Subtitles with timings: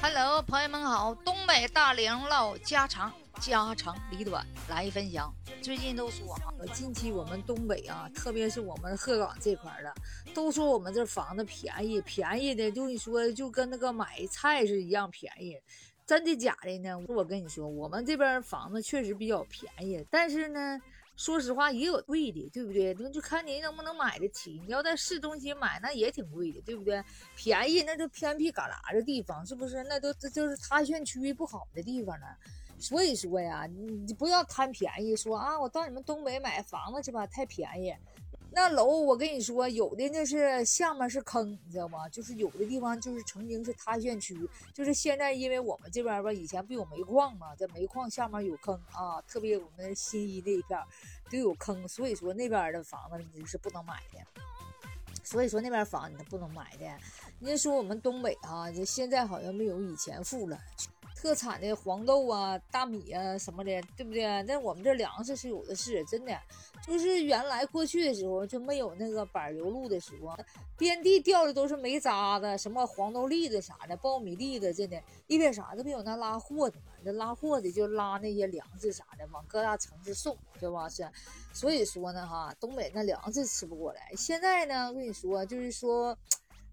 [0.00, 1.12] Hello，朋友们好！
[1.12, 5.34] 东北大梁唠家常，家长里短来分享。
[5.60, 9.92] 最近都说啊，近期我们东北啊，特别是我们鹤岗这块的，
[10.32, 15.58] 都说我们这房子便宜，便宜的就你说就跟那个买菜是一样便宜。
[16.06, 16.96] 真的假的呢？
[17.08, 20.80] 我跟你说，我们这边房子确实比较便宜，但是呢。
[21.18, 22.94] 说实话，也有贵的，对不对？
[22.96, 24.62] 那就看您能不能买得起。
[24.64, 27.02] 你要在市中心买，那也挺贵的，对不对？
[27.34, 29.82] 便宜那就偏僻旮旯的地方，是不是？
[29.82, 32.26] 那都这就是塌陷区不好的地方了。
[32.78, 33.66] 所以说呀，
[34.06, 37.92] 你不要贪便宜，说啊，我到你们东北买房子去吧，太便宜。
[38.50, 42.08] 那楼我跟你说，有的那是下面是坑，你知道吗？
[42.08, 44.36] 就是有的地方就是曾经是塌陷区，
[44.72, 50.80] 就是现在因为我们这边吧，以前不有煤矿嘛，在煤矿下面有坑啊，特别我们新一那一片
[51.30, 54.18] 都有坑，所以说那边的房子你是不能买的。
[55.22, 56.86] 所以说那边房你不能买的。
[57.38, 60.58] 你说我们东北啊，就现在好像没有以前富了。
[61.20, 64.22] 特产的黄豆啊、大米啊什么的，对不对？
[64.44, 66.32] 那我们这粮食是有的是，真的。
[66.86, 70.36] 就是原来过去的时候就没有那个柏油路的时候，
[70.78, 75.02] 遍地掉的都是煤渣子，什么黄豆粒子啥的、苞米粒子，真的。
[75.26, 75.74] 因为啥？
[75.76, 76.92] 这不有那拉货的吗？
[77.02, 80.88] 那拉货的就拉那些粮食啥的往各大城市送，对吧？
[80.88, 81.06] 是。
[81.52, 84.12] 所以说呢，哈，东北那粮食吃不过来。
[84.16, 86.16] 现在呢，我跟你说，就是说。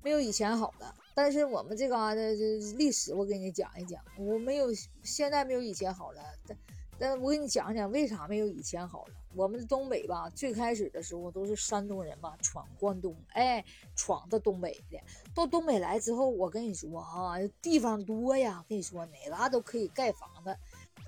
[0.04, 4.04] 没有以前好了，但是我们这嘎达这历史，我给你讲一讲。
[4.20, 4.68] 我没有
[5.02, 6.58] 现在没有以前好了，但
[7.00, 9.14] 但我给你讲讲为啥没有以前好了。
[9.34, 13.64] 我们东北吧，最开始的时候都是山东人嘛，闯关东，哎，
[13.96, 15.00] 闯到东北的。
[15.34, 20.58] 到东北来之后，我跟你说哈，地方多呀，跟你说哪嘎都可以盖房子，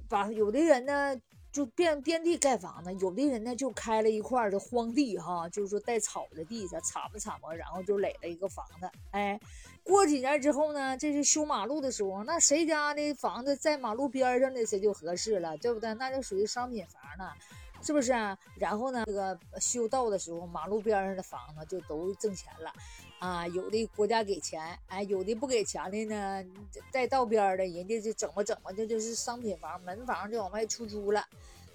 [0.07, 1.21] 把有的人呢。
[1.57, 8.87] 就遍遍地盖房子，有的人呢就开了一块的荒地哈，就是说带草的地上铲吧铲吧，然后就垒了一个房子。
[9.09, 9.39] 哎，
[9.83, 15.91] 过几年之后呢，这是修马路的时候，那谁家的房子在马路边上的谁就合适了，对不对？
[15.95, 17.33] 那就属于商品房了。
[17.79, 18.35] 是不是啊？
[18.55, 22.73] 然后呢，这个修道的时候，马路边上的房子就都挣钱了，
[23.19, 26.43] 啊，有的国家给钱，哎，有的不给钱的呢，
[26.91, 31.23] 在道边的，人家就怎么怎么，这就是商品房，门房就往外出租了，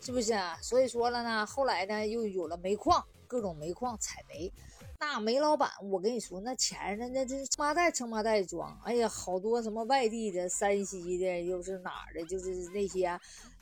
[0.05, 0.59] 是不是啊？
[0.61, 4.53] 所以说了呢，后来呢，又有了煤矿，各种煤矿采煤。
[4.99, 13.17] 那煤老板，我跟你说，那钱那那这麻袋称麻袋装，哎呀，好多什么外地的、山西的，又是哪儿的，就是那些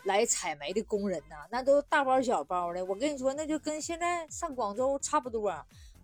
[0.04, 2.82] 来采煤的工人呐，那都大包小包的。
[2.86, 5.54] 我跟你说，那就跟现在上广州差不多，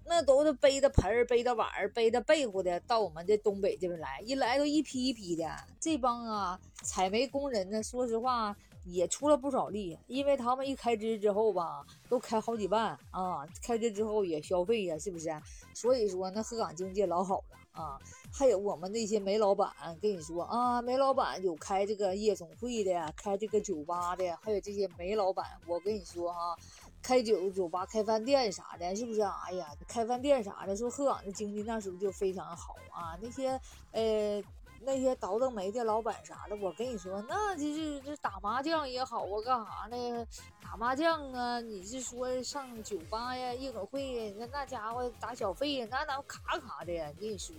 [0.05, 5.51] 那都是背着盆儿、背着碗儿、背着被子的到我们这东北这边来，一来都一批一批的。
[5.81, 8.55] 这帮啊采煤工人呢，说实话。
[8.87, 13.45] 也出了不少力，因为他们一开支之后吧，都开好几万啊！
[13.63, 15.29] 开支之后也消费呀，是不是？
[15.75, 17.99] 所以说那鹤岗经济老好了啊！
[18.33, 19.69] 还有我们那些煤老板，
[20.01, 26.57] 跟你说啊，煤老板有开这个夜总会的，开这个酒吧的，还有这些煤老板，我跟你说哈，
[27.03, 29.21] 开酒酒吧、开饭店啥的，是不是？
[29.21, 33.61] 哎呀，开饭店啥的，说鹤岗的经济那时候就非常好啊，那些
[33.91, 34.41] 呃。
[34.87, 40.27] 那些倒腾煤的老板啥的，我跟你说，那就是这打麻将也好啊，干啥呢？
[40.63, 47.13] 打麻将啊，你是说上酒吧呀、夜总会呀，那那家伙打小费呀，那那卡卡的呀。
[47.19, 47.57] 跟你说，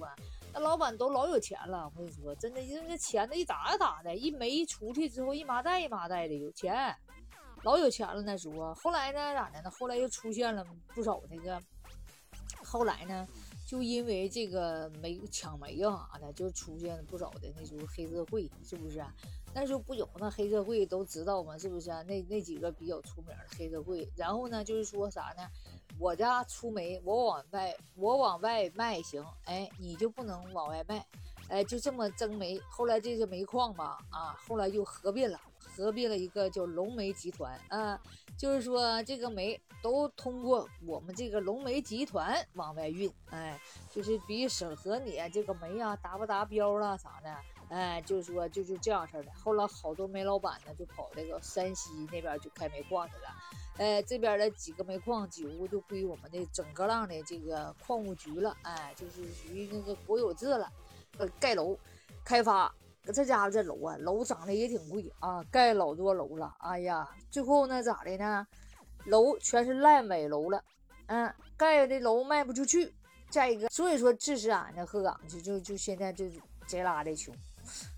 [0.54, 1.92] 那老板都老有钱了。
[1.94, 6.96] 我跟你说，真的，那钱那一打一打的，一煤出去之后，一麻袋一麻袋的，有钱，
[7.64, 8.22] 老有钱了。
[8.22, 9.70] 那时候，后来呢，咋的呢？
[9.78, 11.62] 后来又出现了不少那个，
[12.64, 13.28] 后来呢？
[13.68, 19.04] 就因为这个煤抢煤啊啥的，就出现了不少的那时候黑社会，是不是？
[19.54, 21.58] 那时候不有那黑社会都知道吗？
[21.58, 21.90] 是不是？
[22.06, 25.44] 那那几个比较出名的黑社会，然后呢，就是说啥呢？
[26.00, 31.06] 我家出煤，我往外我往外卖行，哎，你就不能往外卖，
[31.50, 32.58] 哎，就这么争煤。
[32.70, 35.38] 后来这些煤矿吧，啊，后来又合并了，
[35.78, 38.00] 合并了一个叫龙煤集团啊。
[38.38, 43.60] 就是说，这个煤都通过我们这个龙煤集团往外运，哎，
[43.92, 47.36] 就是比审核你这个煤啊达不达标了啥的，
[47.70, 49.32] 哎，就是说就是这样式的。
[49.34, 53.36] 后来好多煤老板呢就跑这个山西那边去开煤矿去了，
[53.78, 60.72] 哎，这边的几个煤矿几乎就归我们的整个浪的这个矿务局了，哎，就是属于那个国有制了，
[61.18, 61.76] 呃，盖楼
[62.24, 62.72] 开发。
[63.12, 66.54] 这家伙这楼啊，楼长得也挺贵啊，盖老多楼了。
[66.60, 68.46] 哎呀，最后呢咋的呢？
[69.06, 70.62] 楼全是烂尾楼了，
[71.06, 72.94] 嗯，盖的楼卖不出去。
[73.30, 76.26] 再一个，所以说致使俺这鹤岗就就就现在就
[76.66, 77.34] 贼拉的穷。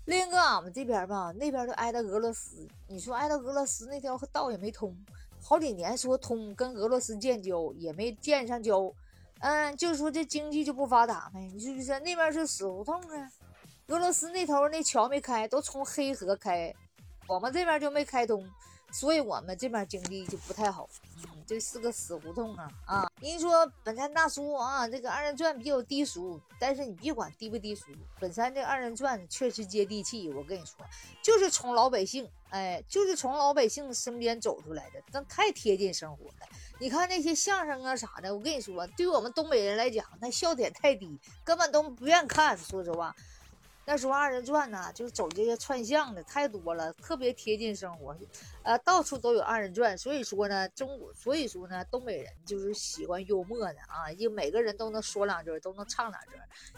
[0.06, 2.66] 另一个，俺们这边吧，那边都挨着俄罗斯。
[2.88, 4.96] 你说挨着俄罗斯那条道也没通，
[5.40, 8.92] 好几年说通，跟俄罗斯建交也没建上交。
[9.38, 11.40] 嗯，就说这经济就不发达呗。
[11.52, 13.30] 你是不是那边是死胡同啊？
[13.90, 16.72] 俄罗斯那头那桥没开，都从黑河开，
[17.26, 18.48] 我们这边就没开通，
[18.92, 20.88] 所以我们这边经济就不太好。
[21.44, 23.10] 这是个死胡同啊啊！
[23.20, 27.86] 人说本山大叔啊，这个二人转比较低俗，但是你别管低不低俗，
[28.20, 30.30] 本山这二人转确实接地气。
[30.30, 30.86] 我跟你说，
[31.20, 36.46] 就是从老百姓，哎，就是从老百姓身边走出来的，但太贴近生活了。
[36.78, 42.56] 你看那些相声啊啥的，我跟你说，对于我们东北人来讲，那笑点太低，根本都不愿看。
[42.56, 43.12] 说实话。
[43.86, 48.16] 那时候二人转呢，就是走这些串巷的太多了，特别贴近生活，
[48.62, 49.98] 呃，到处都有二人转。
[49.98, 56.30] 所以说呢，中国，所以说呢，东北人就是喜欢幽默的啊，就每个人都能说两句，都能唱两句。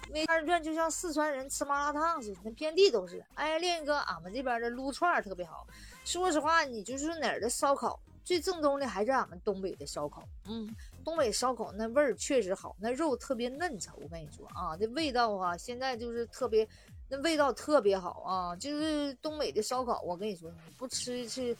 [0.09, 3.23] 因为二人转就像四川人吃麻辣烫似的，那遍地都是。
[3.35, 5.67] 哎，另一个，俺们这边的撸串特别好。
[6.07, 10.23] 说实话，你就是哪儿的烧烤最正宗的，还是俺们东北的烧烤。
[10.47, 13.91] 嗯，东北烧烤那味儿确实好，那肉特别嫩稠。
[13.97, 16.67] 我跟你说啊，这味道啊，现在就是特别。
[17.13, 20.01] 那味道特别好啊，就是东北的烧烤。
[20.01, 21.55] 我跟你说，你不吃是，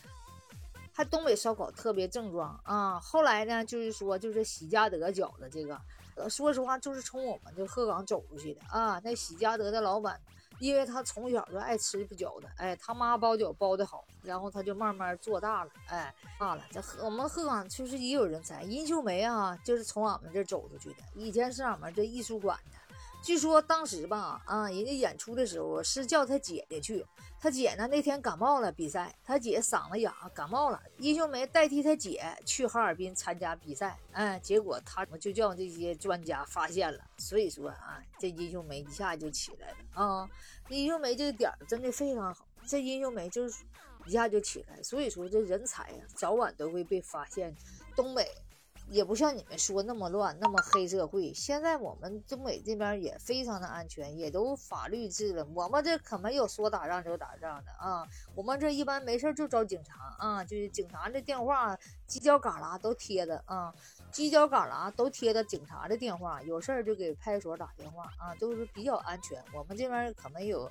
[0.95, 2.99] 还东北烧烤特别正宗啊。
[2.99, 5.79] 后来呢，就是说，就是喜家德饺子这个，
[6.17, 8.99] 呃，说实话，就是从我们这鹤岗走出去的啊。
[9.05, 10.19] 那喜家德的老板，
[10.59, 16.65] 因为他从小就爱吃饺子，哎，他妈包饺包的好，然后他就慢慢做大了，哎，大了。
[16.73, 22.79] 这鹤我们鹤岗确实也有人才，殷秀梅啊，就是从俺们这走出去的，以前是俺们这艺术馆的。
[23.23, 27.07] 据说当时吧，啊，人家演出的时候是叫他姐姐去，
[27.41, 40.29] 他姐呢那天感冒了，比赛，他姐嗓子哑，感冒了，殷秀梅代替他姐去哈尔滨参加比赛，哎，结果他就叫这些专家发现了，所以说啊，这殷秀梅一下就起来了啊，
[40.69, 43.63] 殷秀梅这个点儿真的非常好，这殷秀梅就是
[44.05, 47.55] 一下就起来，所以说这人才呀，早晚都会被发现，
[47.95, 48.29] 东北。
[48.93, 51.33] 也不像你们说那么乱，那么黑社会。
[51.33, 55.43] 现在我们东北这边也非常的安全，也都法律制了。
[55.55, 58.07] 我们这可没有说打仗就打仗的啊。
[58.35, 61.75] 我们这一般没事就找警察啊，就是警察的电话
[62.07, 63.73] 犄角旮旯都贴的啊，
[64.13, 69.43] 犄角旮旯都贴的警察的电话，有事儿就给派出所打电话啊，都是比较安全。
[69.55, 70.71] 我们这边可没有。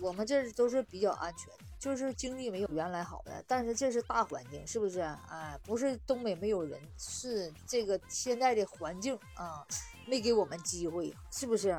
[0.00, 5.00] 我们这都是比较安全，就是经济没有原来好的，但是这是大环境，是不是？
[5.00, 9.66] 哎，不是东北没有人，是这个现在的环境啊，
[10.06, 11.76] 没给我们机会，是不是？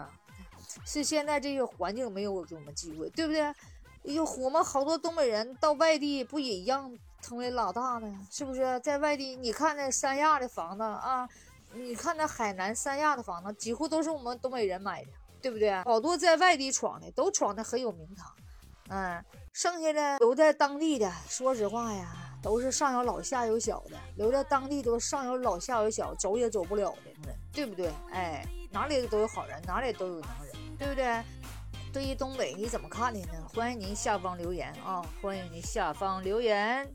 [0.86, 3.42] 是现在这个环境没有给我们机会，对不对？
[3.42, 3.56] 哎
[4.04, 6.92] 呦，我们好多东北人到外地不也一样
[7.22, 8.28] 成为老大呢？
[8.30, 8.80] 是不是？
[8.82, 11.28] 在外地，你看那三亚的房子啊，
[11.74, 15.12] 你看那海南三亚的房子，几乎都是我们东北人买的。
[15.46, 15.72] 对不对？
[15.84, 18.36] 好多在外地闯的都闯的很有名堂，
[18.90, 26.90] 嗯，剩下的留在当地的，说实话呀，都是上有老下有小的，留在当地都上有老下有小，走也走不了
[27.22, 27.92] 的，对不对？
[28.12, 31.22] 哎，哪里都有好人，哪里都有能人，对不对？
[31.94, 33.48] 对于东北你怎么看的呢？
[33.54, 36.92] 欢迎您下方留言啊，欢迎您下方留言。